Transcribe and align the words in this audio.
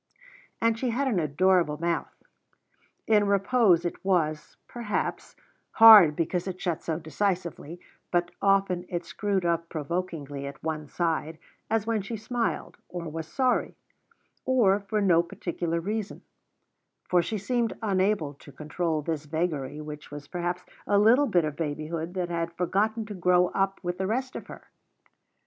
And 0.59 0.79
she 0.79 0.89
had 0.89 1.07
an 1.07 1.19
adorable 1.19 1.77
mouth. 1.79 2.11
In 3.05 3.27
repose 3.27 3.85
it 3.85 4.03
was, 4.03 4.57
perhaps, 4.67 5.35
hard, 5.73 6.15
because 6.15 6.47
it 6.47 6.59
shut 6.59 6.81
so 6.81 6.97
decisively; 6.97 7.79
but 8.09 8.31
often 8.41 8.83
it 8.89 9.05
screwed 9.05 9.45
up 9.45 9.69
provokingly 9.69 10.47
at 10.47 10.63
one 10.63 10.87
side, 10.87 11.37
as 11.69 11.85
when 11.85 12.01
she 12.01 12.17
smiled, 12.17 12.77
or 12.89 13.07
was 13.09 13.27
sorry, 13.27 13.75
or 14.43 14.79
for 14.79 15.01
no 15.01 15.21
particular 15.21 15.79
reason; 15.79 16.23
for 17.07 17.21
she 17.21 17.37
seemed 17.37 17.77
unable 17.83 18.33
to 18.33 18.51
control 18.51 19.03
this 19.03 19.25
vagary, 19.27 19.81
which 19.81 20.09
was 20.09 20.27
perhaps 20.27 20.63
a 20.87 20.97
little 20.97 21.27
bit 21.27 21.45
of 21.45 21.55
babyhood 21.55 22.15
that 22.15 22.29
had 22.29 22.51
forgotten 22.53 23.05
to 23.05 23.13
grow 23.13 23.49
up 23.49 23.79
with 23.83 23.99
the 23.99 24.07
rest 24.07 24.35
of 24.35 24.47
her. 24.47 24.63